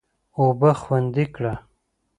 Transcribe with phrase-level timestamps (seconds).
[0.37, 1.53] اوبه خوندي کړه.